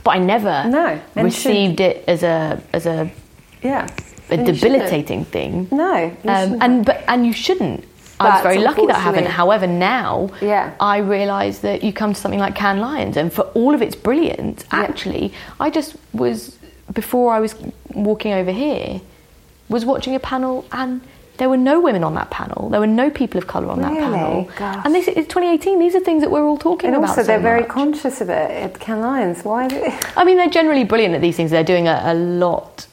[0.04, 3.10] But I never No, received it as a as a,
[3.64, 3.88] yeah.
[4.30, 5.68] a And debilitating thing.
[5.72, 6.12] No.
[6.26, 7.84] Um, and but and you shouldn't.
[8.20, 9.26] I was very lucky that I haven't.
[9.28, 10.72] However, now Yeah.
[10.80, 13.96] I realise that you come to something like Cannes Lions, and for all of its
[13.96, 14.80] brilliance, Yeah.
[14.82, 16.58] actually, I just was
[16.94, 17.56] before I was
[17.94, 19.02] walking over here,
[19.70, 21.02] was watching a panel, and
[21.38, 22.70] there were no women on that panel.
[22.70, 24.04] There were no people of colour on that Really?
[24.04, 24.50] panel.
[24.58, 24.82] Gosh.
[24.86, 25.80] And this is 2018.
[25.80, 26.96] These are things that we're all talking about.
[26.98, 27.18] and about.
[27.18, 27.70] also, they're very much.
[27.70, 29.44] conscious of it at Cannes Lions.
[29.44, 29.66] Why?
[30.16, 31.52] I mean, they're generally brilliant at these things.
[31.52, 32.88] They're doing a, a lot,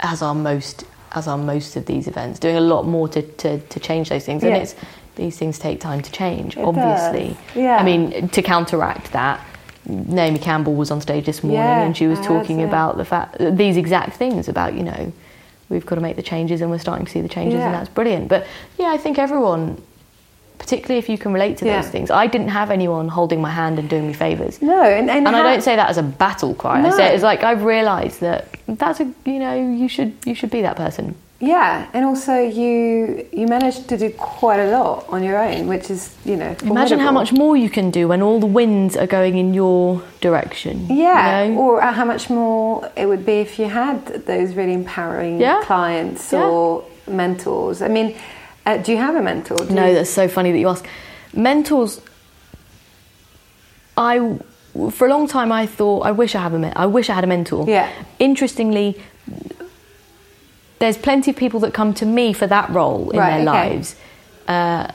[0.00, 3.58] as are most, as are most of these events, doing a lot more to, to,
[3.58, 4.42] to change those things.
[4.42, 4.62] And Yeah.
[4.62, 4.74] it's
[5.16, 7.28] these things take time to change, It obviously.
[7.28, 7.78] does, yeah.
[7.78, 9.40] I mean, to counteract that,
[9.88, 13.04] Naomi Campbell was on stage this morning Yeah, and she was I talking about the
[13.04, 15.12] fact these exact things about you know
[15.68, 17.66] we've got to make the changes and we're starting to see the changes Yeah.
[17.66, 18.28] and that's brilliant.
[18.28, 18.46] But
[18.78, 19.80] yeah, I think everyone.
[20.58, 21.82] Particularly if you can relate to Yeah.
[21.82, 22.10] those things.
[22.10, 24.60] I didn't have anyone holding my hand and doing me favours.
[24.62, 26.78] no, and and, And I don't say that as a battle cry.
[26.78, 26.90] I No.
[26.96, 30.50] say it as like I've realised that that's a you know you should you should
[30.50, 31.14] be that person.
[31.38, 35.90] Yeah, and also you you managed to do quite a lot on your own, which
[35.90, 39.06] is you know Imagine how much more you can do when all the winds are
[39.06, 40.86] going in your direction.
[40.88, 41.60] Yeah, you know?
[41.60, 45.60] or uh, how much more it would be if you had those really empowering Yeah.
[45.62, 46.46] clients Yeah.
[46.46, 47.82] or mentors.
[47.82, 48.14] I mean,
[48.64, 49.56] uh, do you have a mentor?
[49.58, 50.86] Do No, you- that's so funny that you ask.
[51.34, 52.00] Mentors.
[53.98, 54.38] I,
[54.90, 57.24] for a long time, I thought I wish I had a I wish I had
[57.24, 57.66] a mentor.
[57.68, 57.88] Yeah.
[58.18, 58.96] Interestingly,
[60.78, 63.70] there's plenty of people that come to me for that role in Right, their okay.
[63.74, 63.96] lives.
[64.48, 64.88] Uh,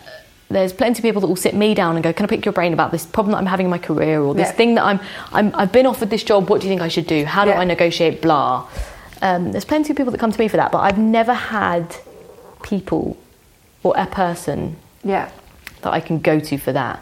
[0.49, 2.51] there's plenty of people that will sit me down and go, "Can I pick your
[2.53, 4.53] brain about this problem that I'm having in my career, or this Yeah.
[4.53, 4.99] thing that I'm,
[5.31, 6.49] I'm I've been offered this job?
[6.49, 7.23] What do you think I should do?
[7.25, 7.59] How do Yeah.
[7.59, 8.21] I negotiate?
[8.21, 8.65] Blah."
[9.21, 11.95] Um, there's plenty of people that come to me for that, but I've never had
[12.63, 13.17] people
[13.83, 15.29] or a person yeah,
[15.83, 16.99] that I can go to for that.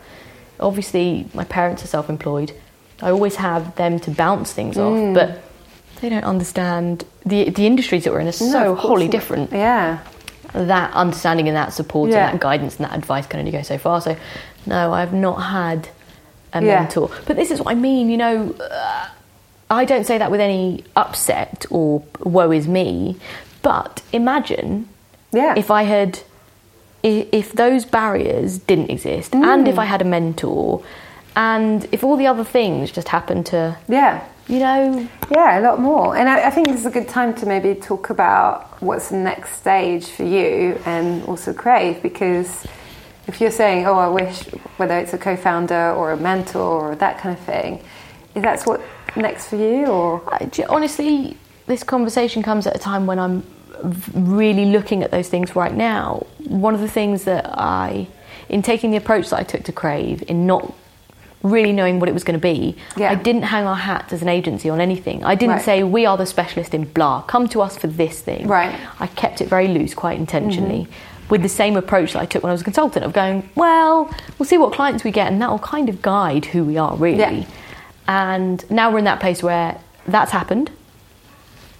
[0.60, 2.52] Obviously, my parents are self employed.
[3.02, 4.82] I always have them to bounce things Mm.
[5.10, 5.42] off, but
[6.02, 9.12] they don't understand the, the industries that we're in are so course wholly not.
[9.12, 9.52] different.
[9.52, 10.00] Yeah,
[10.54, 12.30] That understanding and that support Yeah.
[12.30, 14.02] and that guidance and that advice can only go so far.
[14.02, 14.16] So,
[14.66, 15.90] no, I've not had
[16.54, 16.80] a Yeah.
[16.82, 17.10] mentor.
[17.26, 18.56] But this is what I mean, you know.
[18.60, 19.08] Uh,
[19.72, 23.18] I don't say that with any upset or woe is me,
[23.62, 24.88] but imagine
[25.32, 26.20] yeah, if I had,
[27.04, 30.82] i- if those barriers didn't exist, and if I had a mentor,
[31.36, 34.28] and if all the other things just happened to, yeah.
[34.48, 36.18] you know, Yeah, a lot more.
[36.18, 39.18] And I, I think this is a good time to maybe talk about what's the
[39.18, 42.66] next stage for you and also Crave because
[43.28, 44.42] if you're saying, oh, I wish,
[44.78, 47.84] whether it's a co founder or a mentor or that kind of thing,
[48.34, 48.82] is that's what
[49.16, 50.22] next for you or?
[50.34, 51.38] Uh, J- honestly,
[51.68, 53.44] this conversation comes at a time when I'm
[54.14, 56.26] really looking at those things right now.
[56.48, 58.08] One of the things that I,
[58.50, 60.74] in taking the approach that I took to Crave, in not
[61.44, 63.12] really knowing what it was going to be, Yeah.
[63.12, 65.24] I didn't hang our hat as an agency on anything.
[65.24, 65.66] I didn't Right.
[65.66, 67.22] say we are the specialist in blah.
[67.22, 68.48] Come to us for this thing.
[68.48, 68.72] Right.
[68.74, 69.04] Mm-hmm.
[69.04, 70.88] I kept it very loose, quite intentionally.
[71.30, 74.10] With the same approach that I took when I was a consultant of going, well,
[74.38, 76.96] we'll see what clients we get, and that will kind of guide who we are,
[76.98, 77.20] really.
[77.20, 77.44] Yeah.
[78.08, 80.72] And now we're in that place where that's happened.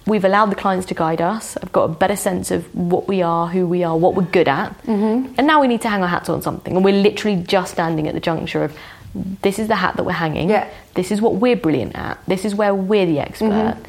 [0.06, 1.56] We've allowed the clients to guide us.
[1.62, 4.48] I've got a better sense of what we are, who we are, what we're good
[4.48, 4.70] at.
[4.84, 5.34] Mm-hmm.
[5.36, 6.74] And now we need to hang our hats on something.
[6.74, 8.72] And we're literally just standing at the juncture of
[9.14, 10.50] this is the hat that we're hanging.
[10.50, 10.68] Yeah.
[10.94, 12.18] This is what we're brilliant at.
[12.26, 13.46] This is where we're the expert.
[13.50, 13.82] Mm-hmm.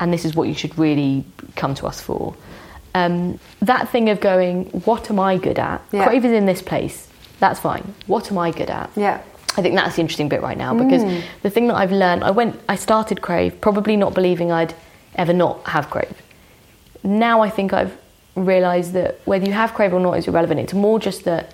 [0.00, 1.24] And this is what you should really
[1.56, 2.34] come to us for.
[2.94, 5.80] Um, that thing of going, what am I good at?
[5.92, 6.06] Yeah.
[6.06, 7.08] Crave is in this place.
[7.38, 7.94] That's fine.
[8.06, 8.90] What am I good at?
[8.96, 9.22] Yeah.
[9.56, 11.22] I think that's the interesting bit right now because Mm.
[11.42, 14.74] the thing that I've learned, I went, I started Crave probably not believing I'd
[15.16, 16.20] ever not have Crave.
[17.04, 17.96] Now I think I've
[18.34, 20.60] realised that whether you have Crave or not is irrelevant.
[20.60, 21.52] It's more just that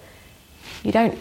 [0.85, 1.19] you don't,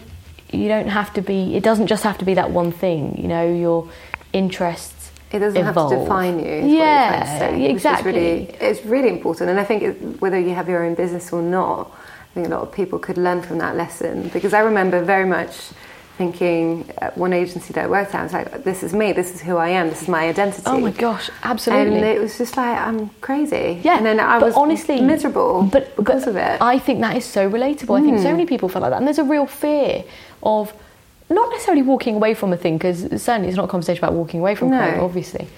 [0.50, 1.54] you don't have to be.
[1.56, 3.20] It doesn't just have to be that one thing.
[3.20, 3.88] You know, your
[4.32, 5.10] interests.
[5.30, 5.90] It doesn't evolve.
[5.92, 6.46] have to define you.
[6.46, 8.12] Is what Yeah, you're trying to say, exactly.
[8.12, 11.42] really, it's really important, and I think it, whether you have your own business or
[11.42, 11.90] not,
[12.30, 14.28] I think a lot of people could learn from that lesson.
[14.32, 15.70] Because I remember very much
[16.18, 19.12] thinking at one agency that I worked at, I was like, "This is me.
[19.12, 19.88] This is who I am.
[19.88, 21.96] This is my identity." Oh my gosh, absolutely.
[21.96, 23.80] And it was just like I'm crazy.
[23.82, 26.60] Yeah, and then I was honestly miserable but, because but of it.
[26.60, 27.98] I think that is so relatable.
[27.98, 28.32] I think so mm.
[28.32, 30.04] many people feel like that, and there's a real fear
[30.42, 30.74] of
[31.30, 34.40] not necessarily walking away from a thing because certainly it's not a conversation about walking
[34.40, 34.78] away from No.
[34.78, 35.48] Crave, obviously.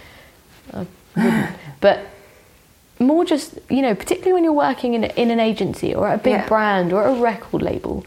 [1.80, 2.00] But
[2.98, 6.34] more just you know, particularly when you're working in in an agency or a big
[6.34, 6.48] Yeah.
[6.48, 8.04] brand or a record label.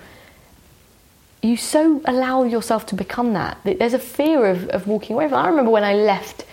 [1.43, 3.57] You so allow yourself to become that.
[3.65, 5.37] There's a fear of, of walking away from.
[5.37, 6.45] I remember when I left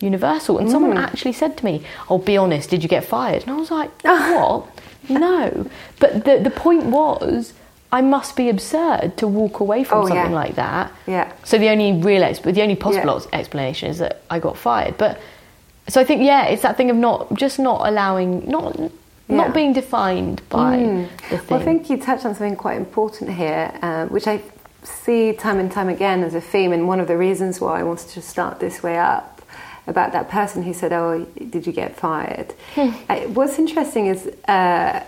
[0.00, 1.02] Universal and someone mm.
[1.02, 3.90] actually said to me, "Oh, be honest, did you get fired?" And I was like,
[4.02, 4.68] "What?
[5.08, 7.52] no." But the the point was,
[7.90, 10.14] I must be absurd to walk away from Oh, yeah.
[10.14, 10.92] something like that.
[11.06, 11.32] Yeah.
[11.44, 13.38] So the only real, ex- the only possible Yeah.
[13.38, 14.96] explanation is that I got fired.
[14.98, 15.18] But
[15.88, 18.78] so I think, yeah, it's that thing of not just not allowing, not
[19.28, 19.36] Yeah.
[19.36, 20.76] not being defined by
[21.30, 21.48] the thing.
[21.50, 24.40] Well, I think you touched on something quite important here, uh, which I
[24.82, 27.82] see time and time again as a theme, and one of the reasons why I
[27.82, 29.42] wanted to start this way up
[29.86, 32.90] about that person who said, "Oh, did you get fired?" Hmm.
[33.08, 35.00] Uh, what's interesting is uh,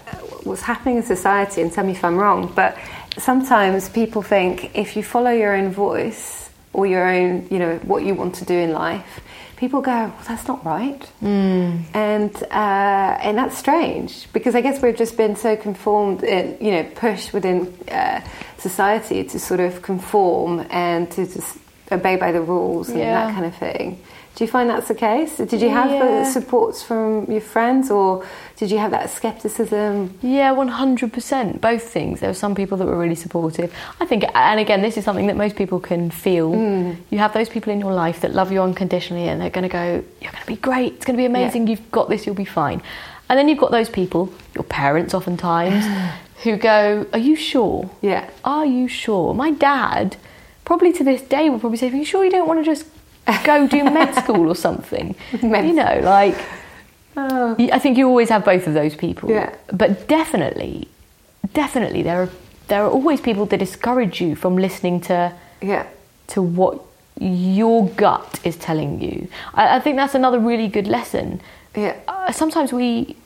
[0.44, 2.76] what's happening in society, and tell me if I'm wrong, but
[3.18, 8.04] sometimes people think if you follow your own voice or your own, you know, what
[8.04, 9.20] you want to do in life.
[9.60, 11.80] People go, well, that's not right, Hmm.
[11.92, 16.70] and uh, and that's strange because I guess we've just been so conformed, in, you
[16.72, 18.22] know, pushed within uh,
[18.56, 21.58] society to sort of conform and to just
[21.92, 23.26] obey by the rules and Yeah.
[23.26, 23.98] that kind of thing.
[24.36, 25.36] Do you find that's the case?
[25.36, 26.24] Did you have Yeah.
[26.24, 28.24] supports from your friends, or
[28.60, 30.18] did you have that skepticism?
[30.20, 31.62] Yeah, one hundred percent.
[31.62, 32.20] Both things.
[32.20, 33.74] There were some people that were really supportive.
[33.98, 36.52] I think, and again, this is something that most people can feel.
[36.52, 36.92] Hmm.
[37.08, 39.72] You have those people in your life that love you unconditionally, and they're going to
[39.72, 40.92] go, "You're going to be great.
[40.92, 41.68] It's going to be amazing.
[41.68, 42.26] You've got this.
[42.26, 42.82] You'll be fine."
[43.30, 45.82] And then you've got those people, your parents, oftentimes,
[46.42, 47.88] who go, "Are you sure?
[48.02, 48.28] Yeah.
[48.44, 50.18] Are you sure?" My dad,
[50.66, 52.84] probably to this day, will probably say, "Are you sure you don't want to just
[53.42, 56.36] go do med school or something?" Med you know, like.
[57.16, 57.56] Oh.
[57.72, 59.30] I think you always have both of those people.
[59.30, 59.54] Yeah.
[59.72, 60.88] But definitely,
[61.54, 62.28] definitely, there are
[62.68, 65.86] there are always people that discourage you from listening to Yeah.
[66.28, 66.80] to what
[67.20, 69.28] your gut is telling you.
[69.54, 71.40] I, I think that's another really good lesson.
[71.76, 71.96] Yeah.
[72.08, 73.16] Uh, sometimes we,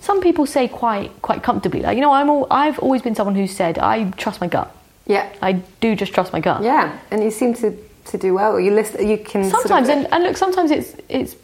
[0.00, 3.34] some people say quite quite comfortably, like you know, I'm all, I've always been someone
[3.34, 4.74] who said I trust my gut.
[5.06, 5.26] Yeah.
[5.40, 6.62] I do just trust my gut.
[6.62, 6.96] Yeah.
[7.10, 7.76] And you seem to,
[8.06, 8.60] to do well.
[8.60, 9.00] You list.
[9.00, 11.34] You can sort of- Sometimes, and, and look, sometimes it's it's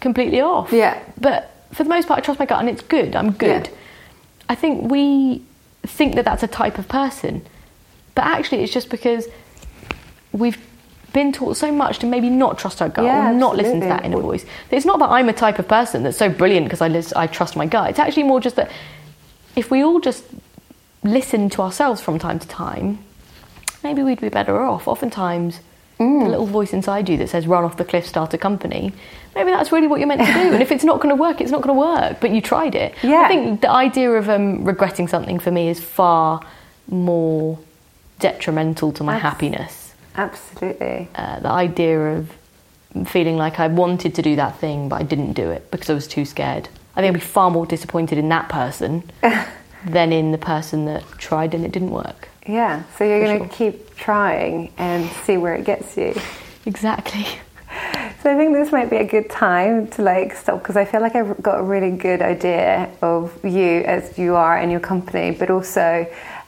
[0.00, 0.72] completely off.
[0.72, 0.98] Yeah.
[1.20, 3.14] But for the most part, I trust my gut, and it's good.
[3.16, 3.66] I'm good.
[3.66, 3.74] Yeah.
[4.48, 5.42] I think we
[5.82, 7.42] think that that's a type of person,
[8.14, 9.26] but actually, it's just because
[10.32, 10.58] we've
[11.12, 13.86] been taught so much to maybe not trust our gut Yeah, or not listen to
[13.86, 14.44] that inner voice.
[14.70, 17.26] It's not that I'm a type of person that's so brilliant because I lis- I
[17.26, 17.90] trust my gut.
[17.90, 18.70] It's actually more just that
[19.56, 20.24] if we all just
[21.02, 22.98] listen to ourselves from time to time,
[23.82, 24.86] maybe we'd be better off.
[24.88, 25.60] Oftentimes,
[25.98, 26.22] Mm.
[26.22, 28.92] the little voice inside you that says "run off the cliff, start a company,"
[29.34, 30.52] maybe that's really what you're meant to do.
[30.52, 32.20] and if it's not going to work, it's not going to work.
[32.20, 32.94] But you tried it.
[33.02, 33.22] Yeah.
[33.22, 36.40] I think the idea of um, regretting something for me is far
[36.88, 37.58] more
[38.18, 39.94] detrimental to my Abs- happiness.
[40.16, 41.08] Absolutely.
[41.14, 42.32] Uh, the idea of
[43.06, 45.94] feeling like I wanted to do that thing, but I didn't do it because I
[45.94, 46.68] was too scared.
[46.96, 49.08] I think I'd be far more disappointed in that person
[49.86, 52.28] than in the person that tried and it didn't work.
[52.46, 52.82] Yeah.
[52.96, 53.48] So you're going sure.
[53.48, 56.14] to keep trying and see where it gets you.
[56.66, 57.26] Exactly.
[58.22, 61.00] So I think this might be a good time to like stop because I feel
[61.00, 65.30] like I've got a really good idea of you as you are and your company,
[65.30, 66.06] but also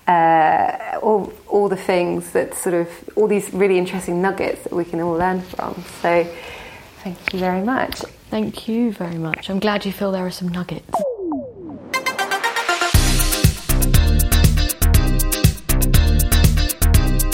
[0.08, 4.84] uh, all all the things that sort of all these really interesting nuggets that we
[4.84, 5.84] can all learn from.
[6.02, 6.26] So
[7.04, 8.00] thank you very much.
[8.30, 9.48] Thank you very much.
[9.48, 10.90] I'm glad you feel there are some nuggets.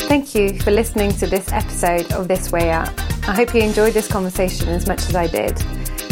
[0.09, 3.06] Thank you for listening to this episode of This Way Up.
[3.29, 5.57] I hope you enjoyed this conversation as much as I did.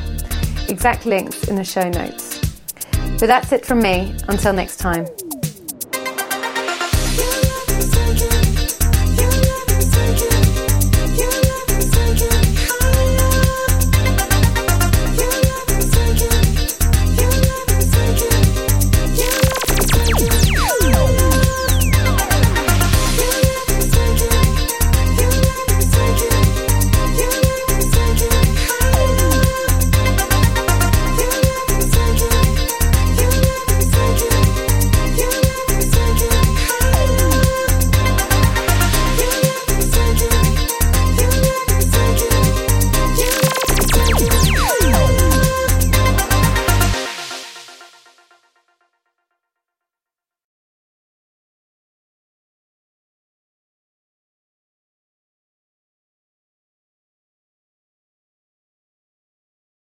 [0.68, 2.40] Exact links in the show notes.
[3.21, 4.16] But that's it from me.
[4.29, 5.07] Until next time.